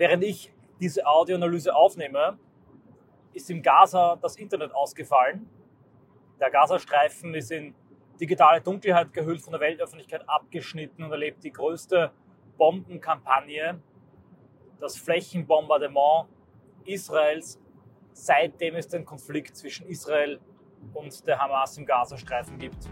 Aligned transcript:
Während 0.00 0.24
ich 0.24 0.50
diese 0.80 1.06
Audioanalyse 1.06 1.76
aufnehme, 1.76 2.38
ist 3.34 3.50
im 3.50 3.60
Gaza 3.60 4.16
das 4.16 4.36
Internet 4.36 4.72
ausgefallen. 4.74 5.46
Der 6.40 6.50
Gazastreifen 6.50 7.34
ist 7.34 7.52
in 7.52 7.74
digitale 8.18 8.62
Dunkelheit 8.62 9.12
gehüllt, 9.12 9.42
von 9.42 9.52
der 9.52 9.60
Weltöffentlichkeit 9.60 10.26
abgeschnitten 10.26 11.04
und 11.04 11.10
erlebt 11.10 11.44
die 11.44 11.52
größte 11.52 12.12
Bombenkampagne, 12.56 13.78
das 14.80 14.96
Flächenbombardement 14.96 16.30
Israels, 16.86 17.60
seitdem 18.14 18.76
es 18.76 18.88
den 18.88 19.04
Konflikt 19.04 19.54
zwischen 19.54 19.86
Israel 19.86 20.40
und 20.94 21.26
der 21.26 21.38
Hamas 21.38 21.76
im 21.76 21.84
Gazastreifen 21.84 22.58
gibt. 22.58 22.88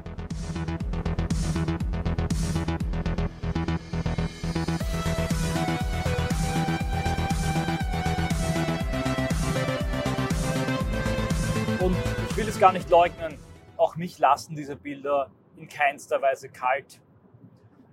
Gar 12.58 12.72
nicht 12.72 12.90
leugnen, 12.90 13.38
auch 13.76 13.94
mich 13.94 14.18
lassen 14.18 14.56
diese 14.56 14.74
Bilder 14.74 15.30
in 15.56 15.68
keinster 15.68 16.20
Weise 16.20 16.48
kalt. 16.48 17.00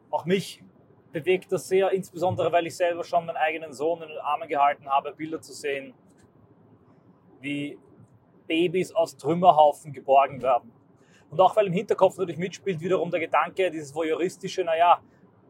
Auch 0.10 0.26
mich 0.26 0.64
bewegt 1.12 1.52
das 1.52 1.68
sehr, 1.68 1.92
insbesondere 1.92 2.52
weil 2.52 2.66
ich 2.66 2.76
selber 2.76 3.04
schon 3.04 3.28
meinen 3.28 3.38
eigenen 3.38 3.74
Sohn 3.74 4.02
in 4.02 4.08
den 4.08 4.18
Armen 4.18 4.50
gehalten 4.50 4.88
habe, 4.90 5.14
Bilder 5.14 5.40
zu 5.40 5.54
sehen, 5.54 5.94
wie 7.42 7.78
Babys 8.48 8.92
aus 8.92 9.16
Trümmerhaufen 9.18 9.94
geborgen 9.94 10.42
werden. 10.42 10.72
Und 11.30 11.40
auch 11.40 11.56
weil 11.56 11.68
im 11.68 11.74
Hinterkopf 11.74 12.18
natürlich 12.18 12.40
mitspielt 12.40 12.80
wiederum 12.80 13.12
der 13.12 13.20
Gedanke, 13.20 13.70
dieses 13.70 13.94
voyeuristische, 13.94 14.64
naja, 14.64 15.00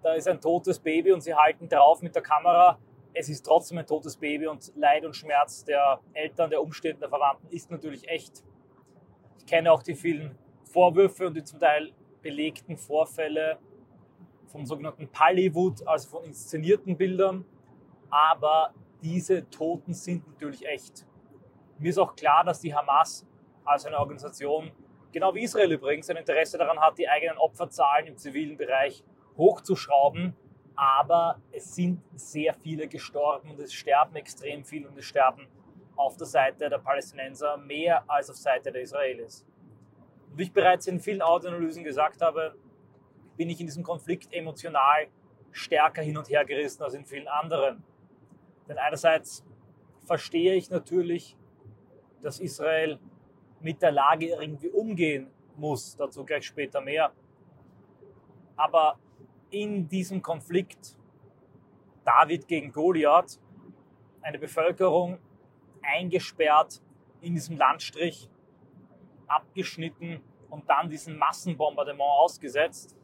da 0.03 0.13
ist 0.13 0.27
ein 0.27 0.41
totes 0.41 0.77
Baby 0.77 1.13
und 1.13 1.21
sie 1.21 1.33
halten 1.33 1.69
drauf 1.69 2.01
mit 2.01 2.15
der 2.15 2.21
Kamera. 2.21 2.77
Es 3.13 3.29
ist 3.29 3.45
trotzdem 3.45 3.77
ein 3.77 3.87
totes 3.87 4.17
Baby 4.17 4.47
und 4.47 4.73
Leid 4.75 5.05
und 5.05 5.15
Schmerz 5.15 5.63
der 5.63 6.01
Eltern, 6.11 6.49
der 6.49 6.61
Umstände, 6.61 6.99
der 6.99 7.09
Verwandten 7.09 7.47
ist 7.47 7.71
natürlich 7.71 8.09
echt. 8.09 8.43
Ich 9.45 9.51
kenne 9.51 9.71
auch 9.71 9.83
die 9.83 9.93
vielen 9.93 10.35
Vorwürfe 10.63 11.27
und 11.27 11.35
die 11.35 11.43
zum 11.43 11.59
Teil 11.59 11.91
belegten 12.23 12.77
Vorfälle 12.77 13.59
vom 14.47 14.65
sogenannten 14.65 15.07
Pollywood, 15.07 15.87
also 15.87 16.09
von 16.09 16.23
inszenierten 16.23 16.97
Bildern. 16.97 17.45
Aber 18.09 18.73
diese 19.03 19.47
Toten 19.51 19.93
sind 19.93 20.27
natürlich 20.27 20.65
echt. 20.65 21.05
Mir 21.77 21.91
ist 21.91 21.99
auch 21.99 22.15
klar, 22.15 22.43
dass 22.43 22.59
die 22.59 22.73
Hamas 22.73 23.27
als 23.63 23.85
eine 23.85 23.99
Organisation, 23.99 24.71
genau 25.11 25.35
wie 25.35 25.43
Israel 25.43 25.73
übrigens, 25.73 26.09
ein 26.09 26.17
Interesse 26.17 26.57
daran 26.57 26.79
hat, 26.79 26.97
die 26.97 27.07
eigenen 27.07 27.37
Opferzahlen 27.37 28.07
im 28.07 28.17
zivilen 28.17 28.57
Bereich 28.57 29.03
hochzuschrauben. 29.37 30.35
Aber 30.75 31.39
es 31.51 31.75
sind 31.75 32.01
sehr 32.15 32.55
viele 32.55 32.87
gestorben 32.87 33.51
und 33.51 33.59
es 33.59 33.73
sterben 33.73 34.15
extrem 34.15 34.65
viel 34.65 34.87
und 34.87 34.97
es 34.97 35.05
sterben 35.05 35.47
auf 35.95 36.17
der 36.17 36.27
Seite 36.27 36.69
der 36.69 36.77
Palästinenser 36.79 37.57
mehr 37.57 38.03
als 38.07 38.29
auf 38.29 38.35
Seite 38.35 38.71
der 38.71 38.81
Israelis. 38.81 39.45
Und 40.29 40.37
wie 40.37 40.43
ich 40.43 40.53
bereits 40.53 40.87
in 40.87 40.99
vielen 40.99 41.21
Audioanalysen 41.21 41.83
gesagt 41.83 42.21
habe, 42.21 42.55
bin 43.37 43.49
ich 43.49 43.59
in 43.59 43.67
diesem 43.67 43.83
Konflikt 43.83 44.33
emotional 44.33 45.07
stärker 45.51 46.01
hin 46.01 46.17
und 46.17 46.29
her 46.29 46.43
gerissen 46.45 46.83
als 46.83 46.93
in 46.93 47.05
vielen 47.05 47.27
anderen. 47.27 47.83
Denn 48.67 48.77
einerseits 48.77 49.45
verstehe 50.05 50.53
ich 50.55 50.69
natürlich, 50.69 51.37
dass 52.21 52.39
Israel 52.39 52.99
mit 53.61 53.81
der 53.81 53.91
Lage 53.91 54.27
irgendwie 54.27 54.69
umgehen 54.69 55.31
muss. 55.55 55.95
Dazu 55.95 56.25
gleich 56.25 56.45
später 56.45 56.81
mehr. 56.81 57.11
Aber 58.55 58.99
in 59.49 59.87
diesem 59.87 60.21
Konflikt 60.21 60.97
David 62.03 62.47
gegen 62.47 62.71
Goliath 62.71 63.39
eine 64.21 64.39
Bevölkerung 64.39 65.19
eingesperrt 65.85 66.81
in 67.21 67.33
diesem 67.33 67.57
Landstrich, 67.57 68.29
abgeschnitten 69.27 70.21
und 70.49 70.69
dann 70.69 70.89
diesem 70.89 71.17
Massenbombardement 71.17 72.09
ausgesetzt 72.09 72.95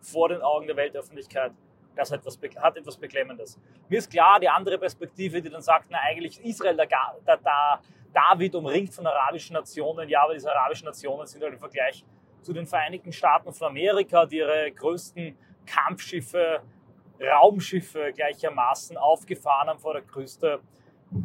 vor 0.00 0.28
den 0.28 0.42
Augen 0.42 0.66
der 0.66 0.76
Weltöffentlichkeit. 0.76 1.52
Das 1.96 2.10
hat 2.10 2.20
etwas, 2.20 2.36
etwas 2.36 2.96
Beklemmendes. 2.96 3.58
Mir 3.88 3.98
ist 3.98 4.10
klar, 4.10 4.38
die 4.40 4.48
andere 4.48 4.78
Perspektive, 4.78 5.42
die 5.42 5.50
dann 5.50 5.62
sagt, 5.62 5.86
na 5.90 5.98
eigentlich 5.98 6.40
Israel, 6.44 6.76
da, 6.76 6.86
da, 7.24 7.36
da 7.36 7.80
David 8.12 8.54
umringt 8.54 8.94
von 8.94 9.06
arabischen 9.06 9.54
Nationen. 9.54 10.08
Ja, 10.08 10.22
aber 10.22 10.34
diese 10.34 10.50
arabischen 10.54 10.86
Nationen 10.86 11.26
sind 11.26 11.42
halt 11.42 11.52
im 11.52 11.58
Vergleich 11.58 12.04
zu 12.42 12.52
den 12.52 12.66
Vereinigten 12.66 13.12
Staaten 13.12 13.52
von 13.52 13.68
Amerika, 13.68 14.26
die 14.26 14.38
ihre 14.38 14.70
größten 14.72 15.36
Kampfschiffe, 15.66 16.62
Raumschiffe 17.20 18.12
gleichermaßen 18.14 18.96
aufgefahren 18.96 19.68
haben 19.68 19.78
vor 19.78 19.92
der 19.92 20.02
Größte 20.02 20.60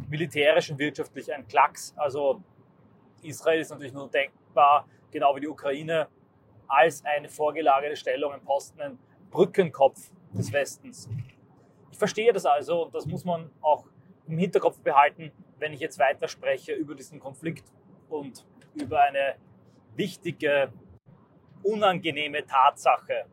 militärisch 0.08 0.70
und 0.70 0.78
wirtschaftlich 0.78 1.32
ein 1.32 1.46
Klacks. 1.46 1.94
Also 1.96 2.42
Israel 3.22 3.60
ist 3.60 3.70
natürlich 3.70 3.92
nur 3.92 4.08
denkbar, 4.08 4.86
genau 5.10 5.34
wie 5.36 5.40
die 5.40 5.48
Ukraine, 5.48 6.08
als 6.68 7.04
eine 7.04 7.28
vorgelagerte 7.28 7.96
Stellung, 7.96 8.32
ein 8.32 8.42
Posten, 8.42 8.80
ein 8.80 8.98
Brückenkopf 9.30 10.10
des 10.32 10.52
Westens. 10.52 11.08
Ich 11.90 11.98
verstehe 11.98 12.32
das 12.32 12.44
also 12.44 12.84
und 12.84 12.94
das 12.94 13.06
muss 13.06 13.24
man 13.24 13.50
auch 13.60 13.86
im 14.26 14.38
Hinterkopf 14.38 14.80
behalten, 14.80 15.32
wenn 15.58 15.72
ich 15.72 15.80
jetzt 15.80 15.98
weiter 15.98 16.28
spreche 16.28 16.72
über 16.72 16.94
diesen 16.94 17.20
Konflikt 17.20 17.64
und 18.08 18.44
über 18.74 19.00
eine 19.02 19.36
wichtige, 19.94 20.72
unangenehme 21.62 22.44
Tatsache. 22.44 23.26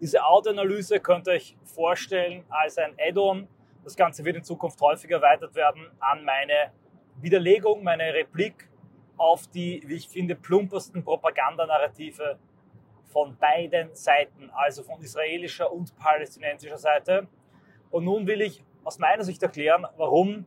Diese 0.00 0.24
Audioanalyse 0.24 1.00
könnt 1.00 1.26
ihr 1.28 1.34
euch 1.34 1.56
vorstellen 1.64 2.44
als 2.48 2.78
ein 2.78 2.94
Add-on. 2.98 3.48
Das 3.84 3.96
Ganze 3.96 4.24
wird 4.24 4.36
in 4.36 4.44
Zukunft 4.44 4.80
häufiger 4.80 5.16
erweitert 5.16 5.54
werden 5.54 5.90
an 6.00 6.24
meine 6.24 6.72
Widerlegung, 7.20 7.82
meine 7.82 8.12
Replik 8.14 8.68
auf 9.16 9.46
die, 9.48 9.82
wie 9.86 9.94
ich 9.94 10.08
finde, 10.08 10.34
plumpersten 10.34 11.02
Propagandanarrative 11.02 12.38
von 13.06 13.36
beiden 13.36 13.94
Seiten, 13.94 14.50
also 14.50 14.82
von 14.82 15.00
israelischer 15.00 15.72
und 15.72 15.96
palästinensischer 15.96 16.78
Seite. 16.78 17.26
Und 17.90 18.04
nun 18.04 18.26
will 18.26 18.42
ich 18.42 18.62
aus 18.84 18.98
meiner 18.98 19.24
Sicht 19.24 19.42
erklären, 19.42 19.86
warum 19.96 20.46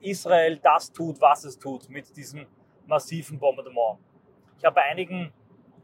Israel 0.00 0.58
das 0.58 0.92
tut, 0.92 1.20
was 1.20 1.44
es 1.44 1.58
tut 1.58 1.88
mit 1.88 2.16
diesem 2.16 2.46
massiven 2.86 3.38
Bombardement. 3.38 3.98
Ich 4.58 4.64
habe 4.64 4.74
bei 4.74 4.82
einigen 4.82 5.32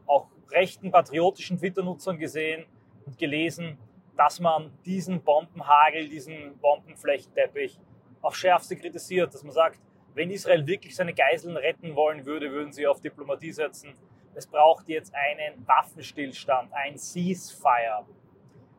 auch 0.05 0.27
rechten 0.49 0.91
patriotischen 0.91 1.57
Twitter-Nutzern 1.57 2.17
gesehen 2.17 2.65
und 3.05 3.17
gelesen, 3.17 3.77
dass 4.17 4.39
man 4.39 4.71
diesen 4.85 5.21
Bombenhagel, 5.21 6.09
diesen 6.09 6.57
Bombenflächenteppich 6.57 7.79
auf 8.21 8.35
schärfste 8.35 8.75
kritisiert, 8.75 9.33
dass 9.33 9.43
man 9.43 9.53
sagt, 9.53 9.79
wenn 10.15 10.31
Israel 10.31 10.65
wirklich 10.65 10.95
seine 10.95 11.13
Geiseln 11.13 11.55
retten 11.55 11.95
wollen 11.95 12.25
würde, 12.25 12.51
würden 12.51 12.73
sie 12.73 12.87
auf 12.87 12.99
Diplomatie 12.99 13.51
setzen. 13.51 13.93
Es 14.33 14.47
braucht 14.47 14.89
jetzt 14.89 15.13
einen 15.13 15.67
Waffenstillstand, 15.67 16.73
ein 16.73 16.97
Ceasefire. 16.97 18.05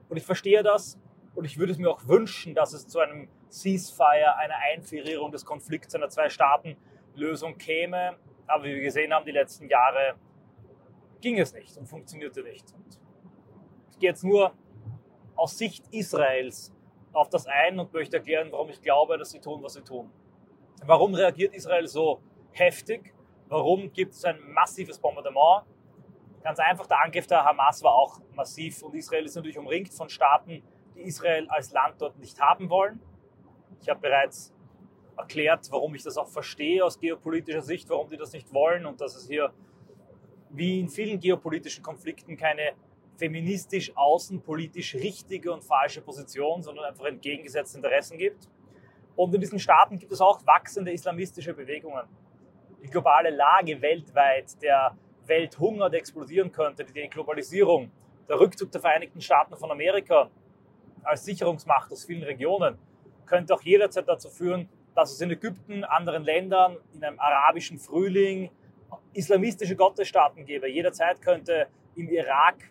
Und 0.09 0.17
ich 0.17 0.25
verstehe 0.25 0.63
das 0.63 0.99
und 1.35 1.45
ich 1.45 1.59
würde 1.59 1.73
es 1.73 1.79
mir 1.79 1.89
auch 1.91 2.07
wünschen, 2.09 2.55
dass 2.55 2.73
es 2.73 2.89
zu 2.89 2.99
einem 2.99 3.29
Ceasefire, 3.51 4.37
einer 4.37 4.57
Einfrierung 4.73 5.31
des 5.31 5.45
Konflikts, 5.45 5.95
einer 5.95 6.09
Zwei-Staaten-Lösung 6.09 7.57
käme. 7.59 8.17
Aber 8.47 8.65
wie 8.65 8.75
wir 8.75 8.83
gesehen 8.83 9.13
haben, 9.13 9.25
die 9.25 9.33
letzten 9.33 9.69
Jahre 9.69 10.17
ging 11.21 11.39
es 11.39 11.53
nicht 11.55 11.77
und 11.77 11.87
funktionierte 11.87 12.43
nicht. 12.43 12.73
Und 12.75 12.99
ich 13.91 13.99
gehe 13.99 14.11
jetzt 14.11 14.25
nur 14.25 14.53
aus 15.39 15.57
Sicht 15.57 15.85
Israels 15.93 16.73
auf 17.13 17.29
das 17.31 17.47
ein 17.47 17.79
und 17.79 17.93
möchte 17.93 18.19
erklären, 18.19 18.49
warum 18.51 18.69
ich 18.69 18.83
glaube, 18.83 19.17
dass 19.17 19.31
sie 19.31 19.41
tun, 19.41 19.63
was 19.63 19.75
sie 19.75 19.83
tun. 19.83 20.11
Warum 20.85 21.15
reagiert 21.15 21.55
Israel 21.55 21.87
so 21.87 22.21
heftig? 22.53 23.15
Warum 23.49 23.93
gibt 23.93 24.15
es 24.15 24.25
ein 24.25 24.39
massives 24.53 24.99
Bombardement? 24.99 25.65
Ganz 26.43 26.59
einfach, 26.59 26.87
der 26.87 27.03
Angriff 27.03 27.27
der 27.27 27.45
Hamas 27.45 27.83
war 27.83 27.95
auch 27.95 28.21
massiv 28.35 28.83
und 28.83 28.95
Israel 28.95 29.25
ist 29.25 29.35
natürlich 29.35 29.59
umringt 29.59 29.93
von 29.93 30.09
Staaten, 30.09 30.63
die 30.95 31.03
Israel 31.03 31.49
als 31.49 31.73
Land 31.73 32.01
dort 32.01 32.19
nicht 32.19 32.41
haben 32.41 32.69
wollen. 32.71 33.01
Ich 33.81 33.89
habe 33.89 34.01
bereits 34.01 34.55
erklärt, 35.17 35.67
warum 35.71 35.95
ich 35.95 36.03
das 36.03 36.17
auch 36.17 36.29
verstehe 36.29 36.85
aus 36.85 36.99
geopolitischer 36.99 37.63
Sicht, 37.63 37.89
warum 37.91 38.09
die 38.09 38.17
das 38.17 38.33
nicht 38.33 38.53
wollen 38.53 38.87
und 38.87 39.01
dass 39.01 39.17
es 39.17 39.27
hier 39.27 39.53
wie 40.51 40.81
in 40.81 40.89
vielen 40.89 41.19
geopolitischen 41.19 41.83
Konflikten 41.83 42.37
keine 42.37 42.73
feministisch 43.19 43.93
außenpolitisch 43.97 44.95
richtige 44.95 45.53
und 45.53 45.65
falsche 45.65 46.01
Position, 46.01 46.63
sondern 46.63 46.85
einfach 46.87 47.05
entgegengesetzte 47.05 47.79
Interessen 47.79 48.17
gibt. 48.17 48.49
Und 49.17 49.35
in 49.35 49.41
diesen 49.41 49.59
Staaten 49.59 49.99
gibt 49.99 50.13
es 50.13 50.21
auch 50.21 50.47
wachsende 50.47 50.93
islamistische 50.93 51.53
Bewegungen. 51.53 52.07
Die 52.83 52.89
globale 52.89 53.31
Lage 53.31 53.83
weltweit, 53.83 54.63
der 54.63 54.97
Welthunger, 55.27 55.91
der 55.91 55.99
explodieren 55.99 56.53
könnte, 56.53 56.85
die 56.85 57.09
Globalisierung, 57.09 57.91
der 58.29 58.39
Rückzug 58.39 58.71
der 58.71 58.81
Vereinigten 58.81 59.21
Staaten 59.21 59.57
von 59.57 59.71
Amerika 59.71 60.31
als 61.03 61.25
Sicherungsmacht 61.25 61.91
aus 61.91 62.05
vielen 62.05 62.23
Regionen, 62.23 62.79
könnte 63.27 63.53
auch 63.55 63.63
jederzeit 63.63 64.09
dazu 64.09 64.29
führen, 64.31 64.69
dass 64.95 65.13
es 65.13 65.21
in 65.21 65.31
Ägypten, 65.31 65.85
anderen 65.85 66.23
Ländern, 66.23 66.77
in 66.95 67.03
einem 67.03 67.19
arabischen 67.19 67.79
Frühling 67.79 68.51
islamistische 69.13 69.75
Gottesstaaten 69.75 70.45
gäbe. 70.45 70.69
Jederzeit 70.69 71.21
könnte 71.21 71.67
im 71.97 72.09
Irak 72.09 72.71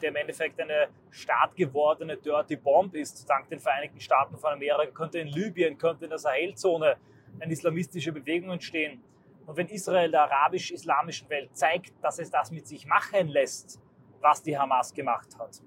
der 0.00 0.10
im 0.10 0.16
Endeffekt 0.16 0.60
eine 0.60 0.88
staatgewordene 1.10 2.16
Dirty 2.16 2.56
Bomb 2.56 2.94
ist, 2.94 3.28
dank 3.28 3.48
den 3.48 3.60
Vereinigten 3.60 4.00
Staaten 4.00 4.36
von 4.36 4.52
Amerika, 4.52 4.90
könnte 4.92 5.18
in 5.18 5.28
Libyen, 5.28 5.76
könnte 5.76 6.04
in 6.04 6.10
der 6.10 6.18
Sahelzone 6.18 6.96
eine 7.38 7.52
islamistische 7.52 8.12
Bewegung 8.12 8.50
entstehen. 8.50 9.02
Und 9.46 9.56
wenn 9.56 9.68
Israel 9.68 10.10
der 10.10 10.22
arabisch-islamischen 10.22 11.28
Welt 11.28 11.56
zeigt, 11.56 11.92
dass 12.02 12.18
es 12.18 12.30
das 12.30 12.50
mit 12.50 12.66
sich 12.66 12.86
machen 12.86 13.28
lässt, 13.28 13.80
was 14.20 14.42
die 14.42 14.56
Hamas 14.56 14.92
gemacht 14.94 15.28
hat, 15.38 15.60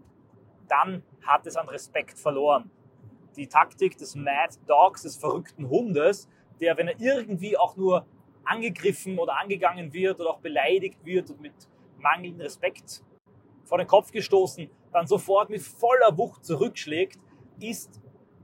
dann 0.68 1.04
hat 1.22 1.46
es 1.46 1.56
an 1.56 1.68
Respekt 1.68 2.18
verloren. 2.18 2.70
Die 3.36 3.48
Taktik 3.48 3.98
des 3.98 4.16
Mad 4.16 4.56
Dogs, 4.68 5.04
des 5.04 5.18
verrückten 5.18 5.68
Hundes, 5.70 6.30
der, 6.60 6.78
wenn 6.78 6.88
er 6.88 7.00
irgendwie 7.00 7.58
auch 7.58 7.76
nur 7.76 8.06
angegriffen 8.44 9.18
oder 9.18 9.38
angegangen 9.40 9.92
wird 9.94 10.20
oder 10.20 10.32
auch 10.32 10.40
beleidigt 10.40 11.04
wird 11.04 11.30
und 11.32 11.42
mit 11.42 11.54
mangelndem 11.98 12.42
Respekt 12.42 13.04
vor 13.64 13.78
den 13.78 13.88
Kopf 13.88 14.12
gestoßen, 14.12 14.70
dann 14.92 15.08
sofort 15.08 15.50
mit 15.50 15.62
voller 15.62 16.18
Wucht 16.18 16.46
zurückschlägt, 16.46 17.20
ist 17.60 18.02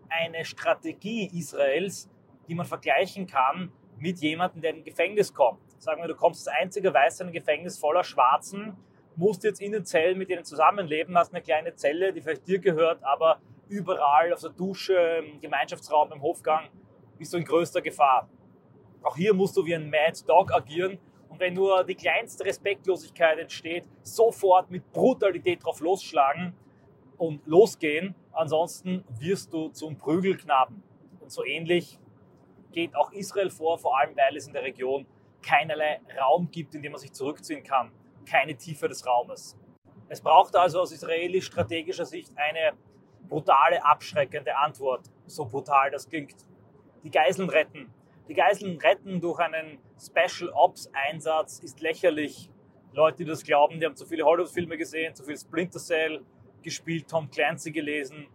eine 0.10 0.45
Strategie 0.45 1.30
Israels, 1.38 2.10
die 2.48 2.56
man 2.56 2.66
vergleichen 2.66 3.27
kann 3.27 3.71
mit 3.98 4.19
jemandem, 4.19 4.62
der 4.62 4.71
in 4.71 4.77
ein 4.77 4.83
Gefängnis 4.83 5.33
kommt. 5.33 5.60
Sagen 5.77 6.01
wir, 6.01 6.07
du 6.07 6.16
kommst 6.16 6.48
als 6.48 6.57
einziger 6.57 6.94
Weißer 6.94 7.24
in 7.24 7.30
ein 7.30 7.33
Gefängnis 7.33 7.77
voller 7.77 8.04
Schwarzen, 8.04 8.75
musst 9.16 9.44
jetzt 9.44 9.62
in 9.62 9.71
den 9.71 9.86
Zellen 9.86 10.18
mit 10.18 10.30
denen 10.30 10.45
zusammenleben, 10.45 11.18
hast 11.18 11.33
eine 11.33 11.44
kleine 11.44 11.75
Zelle, 11.75 12.13
die 12.13 12.21
vielleicht 12.21 12.48
dir 12.48 12.60
gehört, 12.60 13.04
aber 13.04 13.39
überall 13.68 14.33
auf 14.33 14.42
der 14.42 14.51
Dusche, 14.51 14.94
im 14.94 15.39
Gemeinschaftsraum, 15.39 16.12
im 16.12 16.21
Hofgang 16.21 16.69
bist 17.18 17.33
du 17.33 17.38
in 17.38 17.44
größter 17.44 17.81
Gefahr. 17.81 18.30
Auch 19.04 19.16
hier 19.16 19.33
musst 19.33 19.56
du 19.56 19.66
wie 19.66 19.75
ein 19.75 19.89
Mad 19.89 20.19
Dog 20.25 20.54
agieren 20.54 20.98
wenn 21.39 21.53
nur 21.53 21.83
die 21.83 21.95
kleinste 21.95 22.45
Respektlosigkeit 22.45 23.39
entsteht, 23.39 23.86
sofort 24.03 24.69
mit 24.69 24.91
Brutalität 24.91 25.63
drauf 25.63 25.80
losschlagen 25.80 26.53
und 27.18 27.45
losgehen. 27.47 28.15
Ansonsten 28.31 29.03
wirst 29.19 29.53
du 29.53 29.69
zum 29.69 29.97
Prügelknaben. 29.97 30.83
Und 31.19 31.31
so 31.31 31.45
ähnlich 31.45 32.00
geht 32.71 32.95
auch 32.95 33.12
Israel 33.12 33.50
vor, 33.50 33.77
vor 33.77 33.97
allem 33.97 34.15
weil 34.15 34.36
es 34.36 34.47
in 34.47 34.53
der 34.53 34.63
Region 34.63 35.06
keinerlei 35.41 36.01
Raum 36.19 36.50
gibt, 36.51 36.75
in 36.75 36.81
dem 36.81 36.91
man 36.91 37.01
sich 37.01 37.13
zurückziehen 37.13 37.63
kann. 37.63 37.92
Keine 38.30 38.56
Tiefe 38.56 38.88
des 38.88 39.06
Raumes. 39.06 39.57
Es 40.07 40.21
braucht 40.21 40.56
also 40.56 40.81
aus 40.81 40.92
israelisch-strategischer 40.92 42.06
Sicht 42.06 42.31
eine 42.35 42.74
brutale, 43.27 43.83
abschreckende 43.83 44.56
Antwort. 44.57 45.06
So 45.27 45.45
brutal 45.45 45.92
das 45.92 46.09
klingt. 46.09 46.35
Die 47.03 47.12
Geiseln 47.12 47.50
retten. 47.50 47.94
Die 48.27 48.33
Geiseln 48.33 48.77
retten 48.77 49.21
durch 49.21 49.39
einen 49.39 49.80
Special 49.99 50.49
Ops 50.53 50.89
Einsatz 50.93 51.59
ist 51.59 51.81
lächerlich. 51.81 52.49
Leute, 52.93 53.17
die 53.17 53.25
das 53.25 53.43
glauben, 53.43 53.79
die 53.79 53.85
haben 53.85 53.95
zu 53.95 54.05
viele 54.05 54.23
Hollywood-Filme 54.23 54.77
gesehen, 54.77 55.13
zu 55.13 55.23
viel 55.23 55.37
Splinter 55.37 55.79
Cell 55.79 56.21
gespielt, 56.63 57.07
Tom 57.07 57.29
Clancy 57.29 57.71
gelesen. 57.71 58.27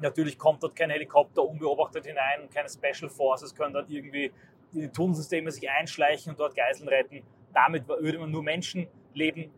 Natürlich 0.00 0.38
kommt 0.38 0.62
dort 0.62 0.76
kein 0.76 0.90
Helikopter 0.90 1.42
unbeobachtet 1.42 2.06
hinein, 2.06 2.48
keine 2.50 2.68
Special 2.68 3.10
Forces 3.10 3.54
können 3.54 3.72
dort 3.72 3.90
irgendwie 3.90 4.30
in 4.72 4.80
die 4.82 4.88
Tunnelsysteme 4.88 5.50
sich 5.50 5.68
einschleichen 5.68 6.32
und 6.32 6.38
dort 6.38 6.54
Geiseln 6.54 6.88
retten. 6.88 7.24
Damit 7.52 7.88
würde 7.88 8.18
man 8.18 8.30
nur 8.30 8.42
Menschenleben 8.42 9.50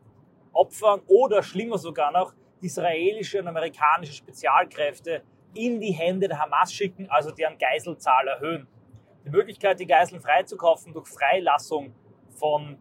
opfern 0.53 1.03
oder 1.07 1.43
schlimmer 1.43 1.79
sogar 1.79 2.13
noch 2.13 2.33
israelische 2.63 3.41
und 3.41 3.49
amerikanische 3.49 4.13
Spezialkräfte 4.13 5.23
in 5.55 5.81
die 5.81 5.93
Hände 5.93 6.29
der 6.29 6.39
Hamas 6.39 6.73
schicken, 6.73 7.09
also 7.11 7.31
deren 7.31 7.59
Geiselzahl 7.59 8.29
erhöhen. 8.29 8.69
Die 9.25 9.31
Möglichkeit, 9.31 9.79
die 9.81 9.87
Geiseln 9.87 10.21
freizukaufen 10.21 10.93
durch 10.93 11.09
Freilassung 11.09 11.95
von 12.31 12.79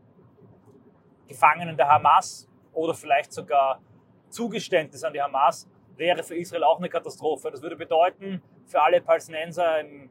Gefangenen 1.28 1.78
der 1.78 1.88
Hamas 1.88 2.50
oder 2.74 2.94
vielleicht 2.94 3.34
sogar 3.34 3.82
Zugeständnis 4.30 5.04
an 5.04 5.14
die 5.14 5.22
Hamas 5.22 5.70
wäre 5.96 6.24
für 6.24 6.36
Israel 6.36 6.64
auch 6.64 6.78
eine 6.78 6.90
Katastrophe. 6.90 7.52
Das 7.52 7.62
würde 7.62 7.76
bedeuten, 7.76 8.42
für 8.66 8.82
alle 8.82 9.02
Palästinenser 9.02 9.82
in 9.82 10.10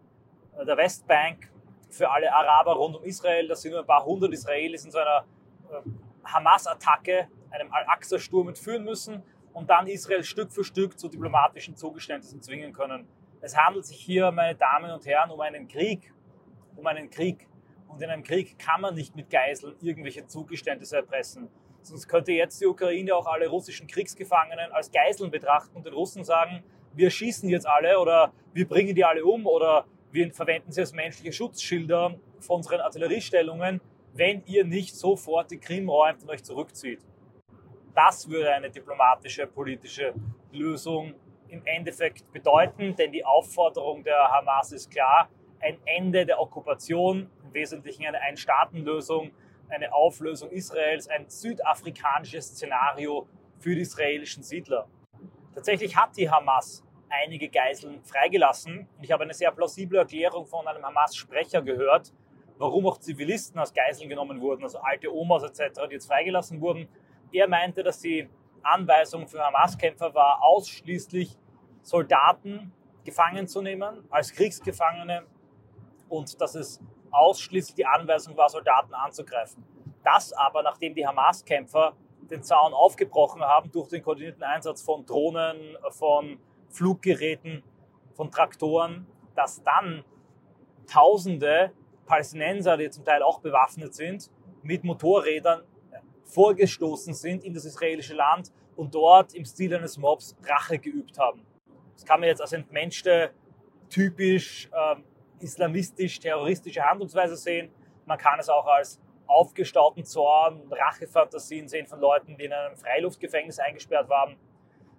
der 0.67 0.77
Westbank, 0.77 1.51
für 1.89 2.11
alle 2.11 2.33
Araber 2.33 2.75
rund 2.75 2.97
um 2.97 3.05
Israel, 3.05 3.49
dass 3.49 3.63
sie 3.63 3.71
nur 3.71 3.81
ein 3.81 3.87
paar 3.87 4.05
hundert 4.05 4.33
Israelis 4.33 4.85
in 4.85 4.91
so 4.91 4.99
einer 4.99 5.25
äh, 5.71 5.81
Hamas-Attacke, 6.25 7.29
einem 7.51 7.73
Al-Aqsa-Sturm 7.73 8.49
entführen 8.49 8.85
müssen 8.85 9.23
und 9.55 9.71
dann 9.71 9.87
Israel 9.87 10.23
Stück 10.23 10.53
für 10.53 10.65
Stück 10.65 10.99
zu 10.99 11.09
diplomatischen 11.09 11.75
Zugeständnissen 11.77 12.43
zwingen 12.43 12.73
können. 12.75 13.09
Es 13.41 13.57
handelt 13.57 13.87
sich 13.87 13.99
hier, 13.99 14.31
meine 14.31 14.55
Damen 14.55 14.91
und 14.91 15.07
Herren, 15.07 15.31
um 15.31 15.41
einen 15.41 15.69
Krieg, 15.69 16.13
um 16.79 16.87
einen 16.87 17.11
Krieg. 17.11 17.49
Und 17.89 18.01
in 18.03 18.11
einem 18.11 18.23
Krieg 18.23 18.59
kann 18.59 18.81
man 18.81 18.95
nicht 18.95 19.17
mit 19.17 19.31
Geiseln 19.31 19.75
irgendwelche 19.81 20.27
Zugeständnisse 20.27 20.97
erpressen. 20.97 21.49
Sonst 21.83 22.09
könnte 22.09 22.33
jetzt 22.33 22.61
die 22.61 22.67
Ukraine 22.67 23.15
auch 23.15 23.27
alle 23.27 23.49
russischen 23.49 23.87
Kriegsgefangenen 23.87 24.73
als 24.73 24.91
Geiseln 24.91 25.31
betrachten 25.31 25.77
und 25.77 25.87
den 25.87 25.95
Russen 25.95 26.25
sagen, 26.25 26.63
wir 26.95 27.11
schießen 27.11 27.49
jetzt 27.49 27.67
alle 27.67 27.99
oder 27.99 28.33
wir 28.53 28.69
bringen 28.69 28.95
die 28.95 29.05
alle 29.05 29.25
um 29.25 29.47
oder 29.47 29.87
wir 30.11 30.33
verwenden 30.33 30.73
sie 30.73 30.81
als 30.81 30.93
menschliche 30.93 31.33
Schutzschilder 31.33 32.17
von 32.41 32.57
unseren 32.57 32.81
Artilleriestellungen, 32.81 33.81
wenn 34.15 34.43
ihr 34.47 34.65
nicht 34.65 34.97
sofort 34.97 35.51
die 35.51 35.59
Krim 35.59 35.89
räumt 35.89 36.23
und 36.23 36.31
euch 36.31 36.45
zurückzieht. 36.45 37.01
Das 37.95 38.29
würde 38.29 38.53
eine 38.53 38.71
diplomatische, 38.71 39.47
politische 39.47 40.15
Lösung 40.53 41.15
im 41.49 41.65
Endeffekt 41.65 42.31
bedeuten, 42.33 42.95
denn 42.97 43.13
die 43.13 43.25
Aufforderung 43.25 44.03
der 44.05 44.31
Hamas 44.31 44.73
ist 44.73 44.91
klar, 44.91 45.29
ein 45.61 45.79
Ende 45.85 46.27
der 46.27 46.41
Okkupation, 46.41 47.31
im 47.45 47.55
Wesentlichen 47.55 48.07
eine 48.07 48.21
Ein-Staaten-Lösung, 48.21 49.33
eine 49.69 49.93
Auflösung 49.93 50.51
Israels, 50.51 51.09
ein 51.09 51.29
südafrikanisches 51.29 52.49
Szenario 52.49 53.27
für 53.59 53.75
die 53.75 53.83
israelischen 53.83 54.43
Siedler. 54.43 54.89
Tatsächlich 55.55 55.97
hat 55.97 56.17
die 56.17 56.31
Hamas 56.31 56.85
einige 57.11 57.49
Geiseln 57.49 58.03
freigelassen. 58.05 58.89
Ich 59.01 59.11
habe 59.13 59.25
eine 59.25 59.35
sehr 59.35 59.51
plausible 59.51 59.99
Erklärung 59.99 60.47
von 60.47 60.67
einem 60.67 60.85
Hamas-Sprecher 60.85 61.63
gehört, 61.63 62.13
warum 62.59 62.87
auch 62.87 62.99
Zivilisten 62.99 63.59
als 63.59 63.73
Geiseln 63.73 64.09
genommen 64.09 64.41
wurden, 64.41 64.63
also 64.63 64.79
alte 64.79 65.13
Omas 65.13 65.43
etc., 65.43 65.81
die 65.89 65.95
jetzt 65.95 66.07
freigelassen 66.07 66.61
wurden. 66.61 66.89
Er 67.33 67.49
meinte, 67.49 67.83
dass 67.83 68.01
die 68.01 68.29
Anweisung 68.63 69.27
für 69.27 69.41
Hamas-Kämpfer 69.41 70.15
war, 70.15 70.43
ausschließlich 70.43 71.37
Soldaten 71.83 72.73
gefangen 73.05 73.49
zu 73.49 73.63
nehmen, 73.63 74.05
als 74.11 74.33
Kriegsgefangene 74.33 75.25
und 76.09 76.41
dass 76.41 76.55
es 76.55 76.81
ausschließlich 77.11 77.75
die 77.75 77.87
Anweisung 77.87 78.37
war, 78.37 78.49
Soldaten 78.49 78.95
anzugreifen. 78.95 79.65
Das 80.05 80.33
aber, 80.33 80.63
nachdem 80.63 80.95
die 80.95 81.07
Hamas-Kämpfer 81.07 81.95
den 82.31 82.43
Zaun 82.43 82.73
aufgebrochen 82.75 83.43
haben 83.43 83.71
durch 83.73 83.89
den 83.89 84.03
koordinierten 84.03 84.43
Einsatz 84.43 84.83
von 84.83 85.07
Drohnen, 85.07 85.77
von 85.91 86.39
Fluggeräten, 86.69 87.63
von 88.15 88.31
Traktoren, 88.31 89.07
dass 89.35 89.63
dann 89.63 90.05
Tausende 90.87 91.73
Palästinenser, 92.07 92.79
die 92.79 92.89
zum 92.89 93.05
Teil 93.05 93.23
auch 93.23 93.41
bewaffnet 93.41 93.95
sind, 93.95 94.31
mit 94.63 94.85
Motorrädern 94.85 95.63
vorgestoßen 96.25 97.13
sind 97.13 97.45
in 97.45 97.53
das 97.53 97.67
israelische 97.67 98.15
Land 98.15 98.51
und 98.75 98.95
dort 98.95 99.35
im 99.35 99.45
Stil 99.45 99.75
eines 99.75 99.99
Mobs 99.99 100.37
Rache 100.43 100.79
geübt 100.79 101.19
haben. 101.19 101.45
Das 101.95 102.07
kann 102.07 102.21
man 102.21 102.29
jetzt 102.29 102.41
als 102.41 102.53
entmenschte, 102.53 103.33
typisch 103.91 104.71
ähm, 104.73 105.05
islamistisch-terroristische 105.41 106.83
Handlungsweise 106.83 107.37
sehen. 107.37 107.71
Man 108.07 108.19
kann 108.19 108.39
es 108.39 108.49
auch 108.49 108.67
als 108.67 109.01
aufgestauten 109.27 110.05
Zorn, 110.05 110.63
Rachefantasien 110.71 111.69
sehen 111.69 111.87
von 111.87 112.01
Leuten, 112.01 112.37
die 112.37 112.47
in 112.47 112.53
einem 112.53 112.77
Freiluftgefängnis 112.77 113.59
eingesperrt 113.59 114.09
waren. 114.09 114.37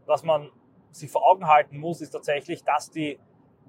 Was 0.06 0.24
man 0.24 0.52
sich 0.92 1.10
vor 1.10 1.26
Augen 1.26 1.48
halten 1.48 1.78
muss, 1.78 2.02
ist 2.02 2.12
tatsächlich, 2.12 2.64
dass 2.64 2.92
die 2.92 3.20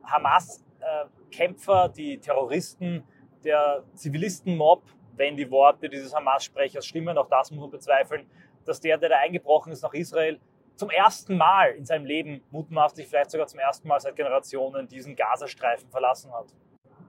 Hamas-Kämpfer, 0.04 1.88
die 1.88 2.18
Terroristen, 2.18 3.04
der 3.44 3.84
Zivilisten-Mob, 3.94 4.82
wenn 5.16 5.36
die 5.36 5.50
Worte 5.50 5.88
dieses 5.88 6.14
Hamas-Sprechers 6.14 6.86
stimmen, 6.86 7.16
auch 7.16 7.28
das 7.28 7.50
muss 7.50 7.60
man 7.60 7.70
bezweifeln, 7.70 8.28
dass 8.64 8.80
der, 8.80 8.98
der 8.98 9.08
da 9.08 9.16
eingebrochen 9.16 9.72
ist 9.72 9.82
nach 9.82 9.94
Israel, 9.94 10.38
zum 10.80 10.88
ersten 10.88 11.36
Mal 11.36 11.72
in 11.72 11.84
seinem 11.84 12.06
Leben, 12.06 12.42
mutmaßlich 12.50 13.06
vielleicht 13.06 13.30
sogar 13.30 13.46
zum 13.46 13.60
ersten 13.60 13.86
Mal 13.86 14.00
seit 14.00 14.16
Generationen, 14.16 14.88
diesen 14.88 15.14
Gazastreifen 15.14 15.90
verlassen 15.90 16.32
hat. 16.32 16.46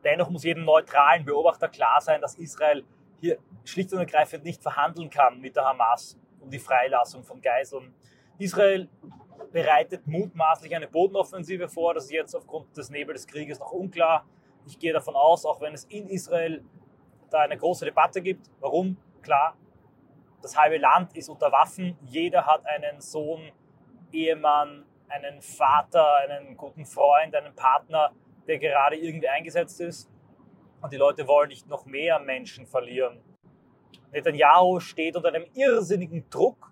Dennoch 0.03 0.29
muss 0.29 0.43
jedem 0.43 0.65
neutralen 0.65 1.23
Beobachter 1.23 1.69
klar 1.69 2.01
sein, 2.01 2.19
dass 2.19 2.35
Israel 2.35 2.83
hier 3.21 3.37
schlicht 3.63 3.93
und 3.93 3.99
ergreifend 3.99 4.43
nicht 4.43 4.61
verhandeln 4.61 5.09
kann 5.09 5.39
mit 5.39 5.55
der 5.55 5.63
Hamas 5.63 6.19
um 6.41 6.49
die 6.49 6.59
Freilassung 6.59 7.23
von 7.23 7.39
Geiseln. 7.39 7.93
Israel 8.39 8.89
bereitet 9.53 10.05
mutmaßlich 10.05 10.75
eine 10.75 10.89
Bodenoffensive 10.89 11.69
vor. 11.69 11.93
Das 11.93 12.05
ist 12.05 12.11
jetzt 12.11 12.35
aufgrund 12.35 12.75
des 12.75 12.89
Nebels 12.89 13.21
des 13.21 13.31
Krieges 13.31 13.57
noch 13.57 13.71
unklar. 13.71 14.25
Ich 14.67 14.79
gehe 14.79 14.91
davon 14.91 15.15
aus, 15.15 15.45
auch 15.45 15.61
wenn 15.61 15.73
es 15.73 15.85
in 15.85 16.09
Israel 16.09 16.61
da 17.29 17.39
eine 17.39 17.57
große 17.57 17.85
Debatte 17.85 18.21
gibt. 18.21 18.51
Warum? 18.59 18.97
Klar, 19.21 19.55
das 20.41 20.57
halbe 20.57 20.77
Land 20.77 21.15
ist 21.15 21.29
unter 21.29 21.53
Waffen. 21.53 21.97
Jeder 22.01 22.45
hat 22.45 22.65
einen 22.65 22.99
Sohn, 22.99 23.53
Ehemann, 24.13 24.85
einen 25.09 25.41
Vater, 25.41 26.15
einen 26.17 26.55
guten 26.57 26.85
Freund, 26.85 27.35
einen 27.35 27.55
Partner, 27.55 28.11
der 28.47 28.59
gerade 28.59 28.95
irgendwie 28.95 29.27
eingesetzt 29.27 29.81
ist. 29.81 30.09
Und 30.81 30.91
die 30.93 30.97
Leute 30.97 31.27
wollen 31.27 31.49
nicht 31.49 31.67
noch 31.67 31.85
mehr 31.85 32.19
Menschen 32.19 32.65
verlieren. 32.65 33.21
Netanyahu 34.11 34.79
steht 34.79 35.15
unter 35.15 35.29
einem 35.29 35.45
irrsinnigen 35.53 36.29
Druck 36.29 36.71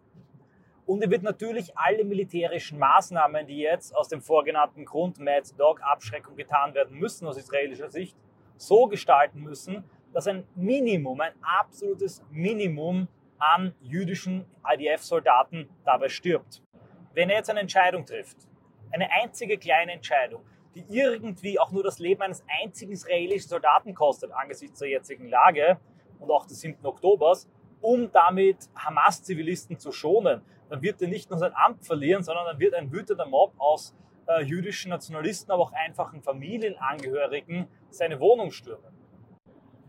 Und 0.86 1.04
er 1.04 1.12
wird 1.12 1.22
natürlich 1.22 1.78
alle 1.78 2.04
militärischen 2.04 2.80
Maßnahmen, 2.80 3.46
die 3.46 3.60
jetzt 3.60 3.96
aus 3.96 4.08
dem 4.08 4.22
vorgenannten 4.22 4.86
Grund 4.86 5.20
Mad 5.20 5.48
Dog 5.58 5.82
Abschreckung 5.84 6.36
getan 6.36 6.74
werden 6.74 6.98
müssen 6.98 7.28
aus 7.28 7.38
israelischer 7.38 7.90
Sicht, 7.90 8.18
so 8.58 8.88
gestalten 8.88 9.42
müssen, 9.42 9.84
dass 10.14 10.28
ein 10.28 10.48
Minimum, 10.56 11.22
ein 11.22 11.34
absolutes 11.42 12.24
Minimum 12.32 13.08
an 13.38 13.76
jüdischen 13.82 14.46
IDF-Soldaten 14.68 15.70
dabei 15.86 16.10
stirbt. 16.10 16.64
Wenn 17.14 17.30
er 17.30 17.38
jetzt 17.38 17.50
eine 17.50 17.62
Entscheidung 17.62 18.06
trifft, 18.06 18.38
eine 18.92 19.12
einzige 19.12 19.58
kleine 19.58 19.94
Entscheidung, 19.94 20.44
die 20.76 20.86
irgendwie 20.90 21.60
auch 21.60 21.72
nur 21.72 21.84
das 21.84 22.00
Leben 22.00 22.22
eines 22.22 22.44
einzigen 22.64 22.92
israelischen 22.92 23.50
Soldaten 23.50 23.94
kostet 23.94 24.32
angesichts 24.32 24.80
der 24.80 24.90
jetzigen 24.90 25.28
Lage 25.28 25.80
und 26.20 26.30
auch 26.32 26.46
des 26.46 26.60
7. 26.60 26.86
Oktobers, 26.86 27.50
um 27.82 28.12
damit 28.12 28.70
Hamas-Zivilisten 28.76 29.80
zu 29.80 29.92
schonen, 29.92 30.42
dann 30.70 30.82
wird 30.82 31.02
er 31.02 31.08
nicht 31.08 31.30
nur 31.30 31.40
sein 31.40 31.54
Amt 31.56 31.86
verlieren, 31.86 32.24
sondern 32.24 32.46
dann 32.46 32.60
wird 32.60 32.74
ein 32.76 32.92
wütender 32.92 33.26
Mob 33.26 33.54
aus 33.58 33.96
äh, 34.28 34.44
jüdischen 34.44 34.90
Nationalisten, 34.90 35.52
aber 35.52 35.64
auch 35.64 35.72
einfachen 35.72 36.22
Familienangehörigen 36.22 37.68
seine 37.90 38.20
Wohnung 38.20 38.52
stürmen. 38.52 38.94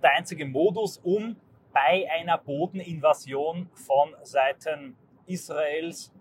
Der 0.03 0.13
einzige 0.13 0.47
Modus, 0.47 0.97
um 0.99 1.37
bei 1.73 2.09
einer 2.11 2.39
Bodeninvasion 2.39 3.69
von 3.75 4.15
Seiten 4.23 4.97
Israels 5.27 6.13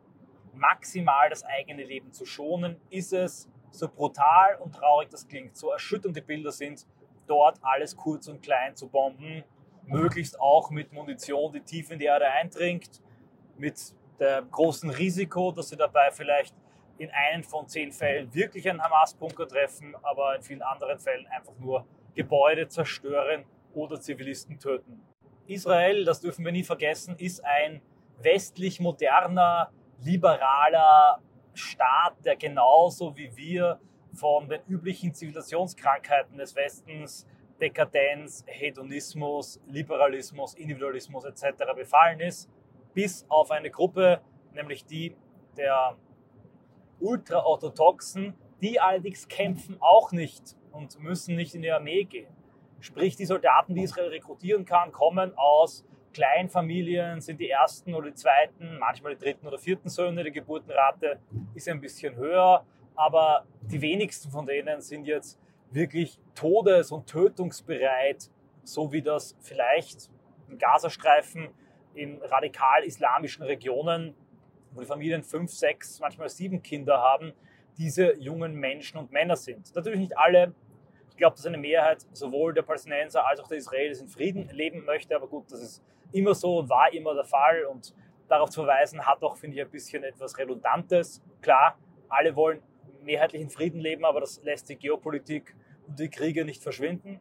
maximal 0.60 1.30
das 1.30 1.44
eigene 1.44 1.84
Leben 1.84 2.12
zu 2.12 2.25
schonen, 2.25 2.80
ist 2.89 3.13
es, 3.13 3.50
so 3.72 3.88
brutal 3.88 4.56
und 4.60 4.74
traurig 4.74 5.10
das 5.10 5.28
klingt, 5.28 5.56
so 5.56 5.72
erschütternd 5.72 6.16
die 6.16 6.22
Bilder 6.22 6.51
sind, 6.51 6.86
dort 7.28 7.60
alles 7.62 7.96
kurz 7.96 8.28
und 8.28 8.42
klein 8.42 8.75
zu 8.75 8.88
bomben, 8.88 9.44
möglichst 9.86 10.39
auch 10.39 10.72
mit 10.72 10.92
Munition, 10.92 11.54
die 11.54 11.62
tief 11.62 11.92
in 11.92 12.00
die 12.00 12.06
Erde 12.06 12.25
eindringt, 12.25 13.01
mit 13.58 13.96
dem 14.20 14.50
großen 14.50 14.89
Risiko, 14.89 15.51
dass 15.51 15.70
sie 15.70 15.78
dabei 15.78 16.12
vielleicht 16.12 16.56
in 16.98 17.10
einen 17.12 17.44
von 17.44 17.68
zehn 17.68 17.92
Fällen 17.92 18.34
wirklich 18.34 18.70
einen 18.70 18.82
Hamas-Bunker 18.82 19.48
treffen, 19.48 19.96
aber 20.01 20.36
in 20.36 20.42
vielen 20.42 20.62
anderen 20.62 21.00
Fällen 21.00 21.28
einfach 21.28 21.58
nur 21.58 21.86
Gebäude 22.13 22.68
zerstören 22.68 23.46
oder 23.74 24.01
Zivilisten 24.01 24.60
töten. 24.60 25.01
Israel, 25.48 26.04
das 26.06 26.20
dürfen 26.22 26.44
wir 26.44 26.51
nie 26.51 26.63
vergessen, 26.63 27.16
ist 27.18 27.44
ein 27.46 27.82
westlich 28.22 28.80
moderner, 28.80 29.72
liberaler 30.01 31.22
Staat, 31.53 32.24
der 32.24 32.36
genauso 32.36 33.15
wie 33.15 33.36
wir 33.36 33.79
von 34.13 34.48
den 34.48 34.62
üblichen 34.68 35.13
Zivilisationskrankheiten 35.13 36.38
des 36.38 36.56
Westens, 36.56 37.27
Dekadenz, 37.60 38.44
Hedonismus, 38.48 39.60
Liberalismus, 39.68 40.56
Individualismus 40.56 41.25
etc. 41.25 41.63
befallen 41.75 42.20
ist, 42.22 42.50
bis 42.94 43.25
auf 43.29 43.51
eine 43.51 43.70
Gruppe, 43.70 44.22
nämlich 44.53 44.86
die 44.86 45.15
der 45.58 45.98
Ultraorthodoxen, 47.00 48.34
die 48.62 48.79
allerdings 48.79 49.27
kämpfen 49.27 49.77
auch 49.79 50.12
nicht 50.12 50.56
und 50.72 51.00
müssen 51.00 51.36
nicht 51.36 51.56
in 51.56 51.62
die 51.62 51.72
Armee 51.72 52.03
gehen. 52.06 52.34
Sprich, 52.79 53.15
die 53.15 53.25
Soldaten, 53.25 53.75
die 53.75 53.84
Israel 53.84 54.10
rekrutieren 54.10 54.65
kann, 54.65 54.91
kommen 54.91 55.34
aus 55.38 55.86
Kleinfamilien, 56.13 57.22
sind 57.22 57.39
die 57.39 57.50
ersten 57.50 57.94
oder 57.94 58.10
die 58.10 58.16
zweiten, 58.16 58.78
manchmal 58.80 59.16
die 59.16 59.24
dritten 59.24 59.48
oder 59.48 59.58
vierten 59.58 59.89
Söhne. 59.89 60.24
Die 60.24 60.32
Geburtenrate 60.32 61.20
ist 61.56 61.68
ein 61.70 61.82
bisschen 61.82 62.16
höher, 62.16 62.66
aber 62.96 63.46
die 63.62 63.82
wenigsten 63.82 64.30
von 64.30 64.46
denen 64.46 64.82
sind 64.82 65.06
jetzt 65.06 65.39
wirklich 65.72 66.20
todes- 66.36 66.92
und 66.92 67.08
tötungsbereit, 67.08 68.30
so 68.63 68.92
wie 68.92 69.01
das 69.01 69.36
vielleicht 69.39 70.10
im 70.50 70.58
Gazastreifen 70.58 71.50
in 71.94 72.22
radikal-islamischen 72.22 73.44
Regionen, 73.44 74.16
wo 74.72 74.82
die 74.82 74.88
Familien 74.88 75.24
fünf, 75.24 75.51
sechs, 75.51 76.00
manchmal 76.00 76.30
sieben 76.30 76.62
Kinder 76.62 76.98
haben, 77.00 77.34
diese 77.78 78.18
jungen 78.20 78.56
Menschen 78.56 78.98
und 78.98 79.12
Männer 79.12 79.36
sind. 79.36 79.74
Natürlich 79.75 80.00
nicht 80.00 80.18
alle, 80.18 80.54
glaube, 81.20 81.36
dass 81.36 81.46
eine 81.46 81.58
Mehrheit 81.58 82.06
sowohl 82.12 82.54
der 82.54 82.64
Palästinenser 82.64 83.26
als 83.28 83.40
auch 83.40 83.48
der 83.48 83.58
Israelis 83.58 84.02
in 84.02 84.08
Frieden 84.08 84.50
leben 84.50 84.84
möchte. 84.86 85.16
Aber 85.16 85.28
gut, 85.28 85.52
das 85.52 85.62
ist 85.62 85.84
immer 86.12 86.34
so 86.34 86.60
und 86.60 86.70
war 86.70 86.92
immer 86.92 87.14
der 87.14 87.26
Fall. 87.26 87.66
Und 87.66 87.94
darauf 88.28 88.50
zu 88.50 88.64
verweisen, 88.64 89.06
hat 89.06 89.22
auch, 89.24 89.38
finde 89.38 89.58
ich, 89.58 89.62
ein 89.62 89.70
bisschen 89.70 90.04
etwas 90.04 90.38
Redundantes. 90.38 91.22
Klar, 91.42 91.78
alle 92.08 92.36
wollen 92.36 92.62
mehrheitlich 93.04 93.42
in 93.42 93.50
Frieden 93.50 93.80
leben, 93.80 94.06
aber 94.06 94.20
das 94.20 94.42
lässt 94.44 94.70
die 94.70 94.76
Geopolitik 94.76 95.56
und 95.88 96.00
die 96.00 96.10
Kriege 96.10 96.46
nicht 96.46 96.64
verschwinden. 96.64 97.20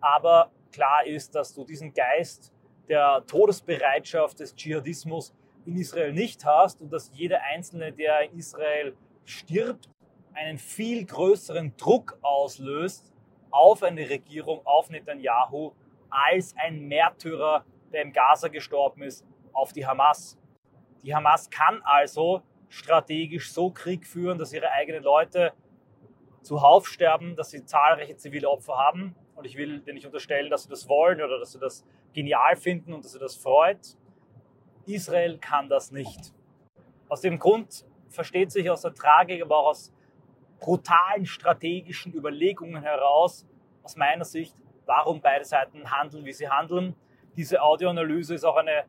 Aber 0.00 0.50
klar 0.72 1.06
ist, 1.06 1.34
dass 1.34 1.54
du 1.54 1.64
diesen 1.64 1.94
Geist 1.94 2.52
der 2.88 3.24
Todesbereitschaft 3.26 4.40
des 4.40 4.54
Dschihadismus 4.54 5.34
in 5.64 5.76
Israel 5.76 6.12
nicht 6.12 6.44
hast 6.44 6.80
und 6.80 6.92
dass 6.92 7.10
jeder 7.12 7.42
Einzelne, 7.42 7.92
der 7.92 8.20
in 8.20 8.38
Israel 8.38 8.94
stirbt, 9.24 9.90
einen 10.34 10.58
viel 10.58 11.04
größeren 11.04 11.76
Druck 11.76 12.18
auslöst, 12.22 13.12
auf 13.56 13.82
eine 13.82 14.08
Regierung, 14.08 14.60
auf 14.64 14.90
Netanyahu, 14.90 15.72
als 16.10 16.54
ein 16.56 16.86
Märtyrer, 16.86 17.64
der 17.92 18.02
im 18.02 18.12
Gaza 18.12 18.48
gestorben 18.48 19.02
ist, 19.02 19.26
auf 19.52 19.72
die 19.72 19.86
Hamas. 19.86 20.38
Die 21.02 21.14
Hamas 21.14 21.48
kann 21.50 21.80
also 21.82 22.42
strategisch 22.68 23.52
so 23.52 23.70
Krieg 23.70 24.06
führen, 24.06 24.38
dass 24.38 24.52
ihre 24.52 24.70
eigenen 24.70 25.02
Leute 25.02 25.52
zuhauf 26.42 26.86
sterben, 26.86 27.36
dass 27.36 27.50
sie 27.50 27.64
zahlreiche 27.64 28.16
zivile 28.16 28.48
Opfer 28.48 28.76
haben. 28.76 29.14
Und 29.34 29.46
ich 29.46 29.56
will 29.56 29.80
dir 29.80 29.94
nicht 29.94 30.06
unterstellen, 30.06 30.50
dass 30.50 30.64
sie 30.64 30.68
das 30.68 30.88
wollen 30.88 31.20
oder 31.20 31.38
dass 31.38 31.52
sie 31.52 31.58
das 31.58 31.84
genial 32.12 32.56
finden 32.56 32.92
und 32.92 33.04
dass 33.04 33.12
sie 33.12 33.18
das 33.18 33.36
freut. 33.36 33.96
Israel 34.86 35.38
kann 35.38 35.68
das 35.68 35.90
nicht. 35.90 36.32
Aus 37.08 37.20
dem 37.20 37.38
Grund 37.38 37.84
versteht 38.08 38.52
sich 38.52 38.70
aus 38.70 38.82
der 38.82 38.94
Tragik, 38.94 39.42
aber 39.42 39.58
auch 39.58 39.68
aus 39.68 39.92
brutalen 40.60 41.26
strategischen 41.26 42.12
Überlegungen 42.14 42.82
heraus, 42.82 43.46
aus 43.82 43.96
meiner 43.96 44.24
Sicht, 44.24 44.54
warum 44.84 45.20
beide 45.20 45.44
Seiten 45.44 45.90
handeln, 45.90 46.24
wie 46.24 46.32
sie 46.32 46.48
handeln. 46.48 46.94
Diese 47.36 47.62
Audioanalyse 47.62 48.34
ist 48.34 48.44
auch 48.44 48.56
eine, 48.56 48.84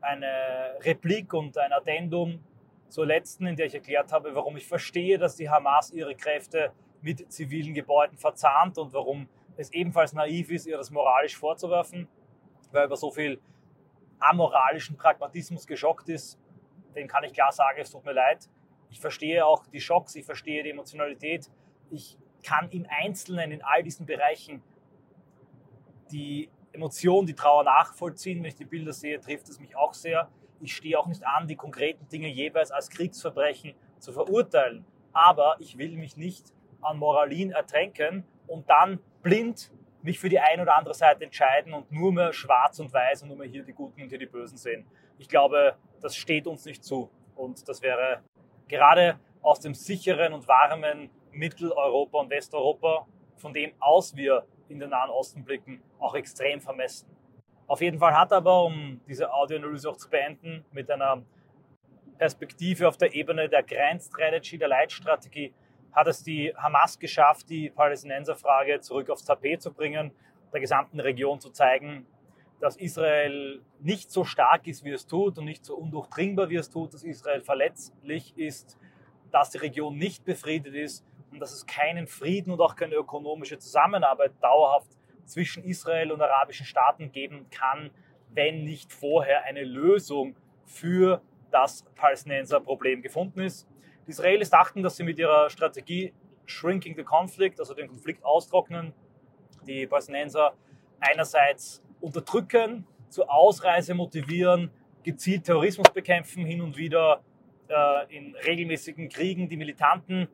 eine 0.00 0.76
Replik 0.80 1.32
und 1.32 1.56
ein 1.56 1.72
Addendum 1.72 2.44
zur 2.88 3.06
letzten, 3.06 3.46
in 3.46 3.56
der 3.56 3.66
ich 3.66 3.74
erklärt 3.74 4.12
habe, 4.12 4.34
warum 4.34 4.56
ich 4.56 4.66
verstehe, 4.66 5.18
dass 5.18 5.36
die 5.36 5.48
Hamas 5.48 5.90
ihre 5.90 6.14
Kräfte 6.14 6.72
mit 7.00 7.32
zivilen 7.32 7.74
Gebäuden 7.74 8.16
verzahnt 8.16 8.78
und 8.78 8.92
warum 8.92 9.28
es 9.56 9.72
ebenfalls 9.72 10.12
naiv 10.12 10.50
ist, 10.50 10.66
ihr 10.66 10.76
das 10.76 10.90
moralisch 10.90 11.36
vorzuwerfen, 11.36 12.08
weil 12.72 12.86
über 12.86 12.96
so 12.96 13.10
viel 13.10 13.40
amoralischen 14.18 14.96
Pragmatismus 14.96 15.66
geschockt 15.66 16.08
ist. 16.08 16.38
Den 16.94 17.08
kann 17.08 17.24
ich 17.24 17.32
klar 17.32 17.52
sagen, 17.52 17.78
es 17.80 17.90
tut 17.90 18.04
mir 18.04 18.12
leid. 18.12 18.48
Ich 18.94 19.00
verstehe 19.00 19.44
auch 19.44 19.66
die 19.66 19.80
Schocks, 19.80 20.14
ich 20.14 20.24
verstehe 20.24 20.62
die 20.62 20.70
Emotionalität. 20.70 21.50
Ich 21.90 22.16
kann 22.44 22.70
im 22.70 22.86
Einzelnen 22.88 23.50
in 23.50 23.60
all 23.60 23.82
diesen 23.82 24.06
Bereichen 24.06 24.62
die 26.12 26.48
Emotion, 26.70 27.26
die 27.26 27.34
Trauer 27.34 27.64
nachvollziehen. 27.64 28.38
Wenn 28.38 28.50
ich 28.50 28.54
die 28.54 28.64
Bilder 28.64 28.92
sehe, 28.92 29.18
trifft 29.18 29.48
es 29.48 29.58
mich 29.58 29.74
auch 29.76 29.94
sehr. 29.94 30.30
Ich 30.60 30.76
stehe 30.76 30.96
auch 30.96 31.08
nicht 31.08 31.26
an, 31.26 31.48
die 31.48 31.56
konkreten 31.56 32.08
Dinge 32.08 32.28
jeweils 32.28 32.70
als 32.70 32.88
Kriegsverbrechen 32.88 33.74
zu 33.98 34.12
verurteilen. 34.12 34.84
Aber 35.12 35.56
ich 35.58 35.76
will 35.76 35.96
mich 35.96 36.16
nicht 36.16 36.52
an 36.80 36.98
Moralin 36.98 37.50
ertränken 37.50 38.22
und 38.46 38.70
dann 38.70 39.00
blind 39.24 39.72
mich 40.02 40.20
für 40.20 40.28
die 40.28 40.38
eine 40.38 40.62
oder 40.62 40.78
andere 40.78 40.94
Seite 40.94 41.24
entscheiden 41.24 41.74
und 41.74 41.90
nur 41.90 42.12
mehr 42.12 42.32
schwarz 42.32 42.78
und 42.78 42.92
weiß 42.92 43.22
und 43.22 43.28
nur 43.30 43.38
mehr 43.38 43.48
hier 43.48 43.64
die 43.64 43.72
Guten 43.72 44.02
und 44.02 44.08
hier 44.08 44.18
die 44.20 44.26
Bösen 44.26 44.56
sehen. 44.56 44.86
Ich 45.18 45.28
glaube, 45.28 45.76
das 46.00 46.14
steht 46.14 46.46
uns 46.46 46.64
nicht 46.64 46.84
zu. 46.84 47.10
Und 47.34 47.68
das 47.68 47.82
wäre 47.82 48.22
gerade 48.68 49.18
aus 49.42 49.60
dem 49.60 49.74
sicheren 49.74 50.32
und 50.32 50.48
warmen 50.48 51.10
Mitteleuropa 51.32 52.20
und 52.20 52.30
Westeuropa, 52.30 53.06
von 53.36 53.52
dem 53.52 53.72
aus 53.80 54.16
wir 54.16 54.46
in 54.68 54.78
den 54.78 54.90
Nahen 54.90 55.10
Osten 55.10 55.44
blicken, 55.44 55.82
auch 55.98 56.14
extrem 56.14 56.60
vermessen. 56.60 57.08
Auf 57.66 57.80
jeden 57.80 57.98
Fall 57.98 58.16
hat 58.16 58.32
aber, 58.32 58.64
um 58.64 59.00
diese 59.06 59.32
Audioanalyse 59.32 59.88
auch 59.90 59.96
zu 59.96 60.08
beenden, 60.08 60.64
mit 60.70 60.90
einer 60.90 61.22
Perspektive 62.18 62.88
auf 62.88 62.96
der 62.96 63.14
Ebene 63.14 63.48
der 63.48 63.62
Grand 63.62 64.02
Strategy, 64.02 64.58
der 64.58 64.68
Leitstrategie, 64.68 65.52
hat 65.92 66.06
es 66.06 66.22
die 66.22 66.54
Hamas 66.56 66.98
geschafft, 66.98 67.48
die 67.48 67.70
Palästinenserfrage 67.70 68.80
zurück 68.80 69.10
aufs 69.10 69.24
Tapet 69.24 69.62
zu 69.62 69.72
bringen, 69.72 70.12
der 70.52 70.60
gesamten 70.60 71.00
Region 71.00 71.40
zu 71.40 71.50
zeigen, 71.50 72.06
dass 72.60 72.76
Israel 72.76 73.62
nicht 73.80 74.10
so 74.10 74.24
stark 74.24 74.66
ist, 74.66 74.84
wie 74.84 74.90
es 74.90 75.06
tut 75.06 75.38
und 75.38 75.44
nicht 75.44 75.64
so 75.64 75.76
undurchdringbar, 75.76 76.48
wie 76.48 76.56
es 76.56 76.70
tut, 76.70 76.94
dass 76.94 77.04
Israel 77.04 77.42
verletzlich 77.42 78.36
ist, 78.36 78.78
dass 79.30 79.50
die 79.50 79.58
Region 79.58 79.96
nicht 79.96 80.24
befriedet 80.24 80.74
ist 80.74 81.04
und 81.30 81.40
dass 81.40 81.52
es 81.52 81.66
keinen 81.66 82.06
Frieden 82.06 82.52
und 82.52 82.60
auch 82.60 82.76
keine 82.76 82.94
ökonomische 82.94 83.58
Zusammenarbeit 83.58 84.32
dauerhaft 84.40 84.90
zwischen 85.24 85.64
Israel 85.64 86.12
und 86.12 86.22
arabischen 86.22 86.66
Staaten 86.66 87.10
geben 87.10 87.46
kann, 87.50 87.90
wenn 88.30 88.64
nicht 88.64 88.92
vorher 88.92 89.44
eine 89.44 89.64
Lösung 89.64 90.36
für 90.64 91.20
das 91.50 91.84
Palästinenser-Problem 91.94 93.02
gefunden 93.02 93.40
ist. 93.40 93.68
Die 94.06 94.10
Israelis 94.10 94.50
dachten, 94.50 94.82
dass 94.82 94.96
sie 94.96 95.04
mit 95.04 95.18
ihrer 95.18 95.50
Strategie 95.50 96.12
Shrinking 96.46 96.96
the 96.96 97.04
Conflict, 97.04 97.58
also 97.58 97.74
den 97.74 97.88
Konflikt 97.88 98.24
austrocknen, 98.24 98.92
die 99.66 99.86
Palästinenser 99.86 100.54
einerseits 101.00 101.82
unterdrücken, 102.04 102.86
zur 103.08 103.32
Ausreise 103.32 103.94
motivieren, 103.94 104.70
gezielt 105.02 105.44
Terrorismus 105.44 105.90
bekämpfen, 105.90 106.44
hin 106.44 106.60
und 106.60 106.76
wieder 106.76 107.22
äh, 107.68 108.16
in 108.16 108.36
regelmäßigen 108.36 109.08
Kriegen 109.08 109.48
die 109.48 109.56
Militanten 109.56 110.28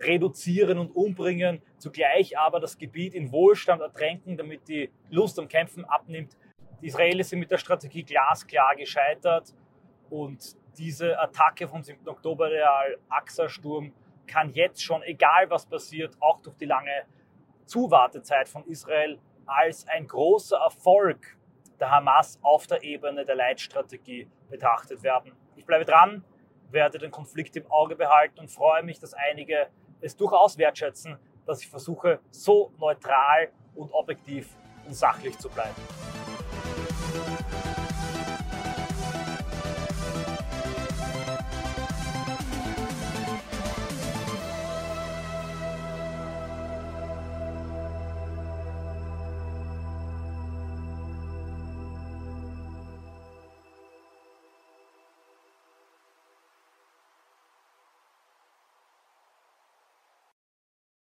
reduzieren 0.00 0.78
und 0.78 0.94
umbringen, 0.94 1.60
zugleich 1.78 2.38
aber 2.38 2.60
das 2.60 2.78
Gebiet 2.78 3.14
in 3.14 3.32
Wohlstand 3.32 3.82
ertränken, 3.82 4.36
damit 4.36 4.68
die 4.68 4.90
Lust 5.10 5.38
am 5.38 5.48
Kämpfen 5.48 5.84
abnimmt. 5.84 6.36
Die 6.80 6.86
Israelis 6.86 7.30
sind 7.30 7.40
mit 7.40 7.50
der 7.50 7.58
Strategie 7.58 8.04
glasklar 8.04 8.76
gescheitert 8.76 9.54
und 10.10 10.56
diese 10.76 11.18
Attacke 11.18 11.66
vom 11.66 11.82
7. 11.82 12.06
Oktober, 12.06 12.48
der 12.50 12.70
Al-Aqsa-Sturm, 12.70 13.92
kann 14.26 14.52
jetzt 14.52 14.82
schon, 14.82 15.02
egal 15.02 15.50
was 15.50 15.66
passiert, 15.66 16.16
auch 16.20 16.40
durch 16.40 16.56
die 16.56 16.66
lange 16.66 17.04
Zuwartezeit 17.64 18.48
von 18.48 18.64
Israel, 18.66 19.18
als 19.48 19.86
ein 19.88 20.06
großer 20.06 20.58
Erfolg 20.58 21.36
der 21.80 21.90
Hamas 21.90 22.38
auf 22.42 22.66
der 22.66 22.82
Ebene 22.82 23.24
der 23.24 23.36
Leitstrategie 23.36 24.28
betrachtet 24.50 25.02
werden. 25.02 25.32
Ich 25.56 25.64
bleibe 25.64 25.84
dran, 25.84 26.24
werde 26.70 26.98
den 26.98 27.10
Konflikt 27.10 27.56
im 27.56 27.70
Auge 27.70 27.96
behalten 27.96 28.38
und 28.40 28.50
freue 28.50 28.82
mich, 28.82 28.98
dass 28.98 29.14
einige 29.14 29.68
es 30.00 30.16
durchaus 30.16 30.58
wertschätzen, 30.58 31.18
dass 31.46 31.62
ich 31.62 31.68
versuche, 31.68 32.20
so 32.30 32.72
neutral 32.78 33.48
und 33.74 33.90
objektiv 33.92 34.54
und 34.86 34.94
sachlich 34.94 35.38
zu 35.38 35.48
bleiben. 35.48 35.74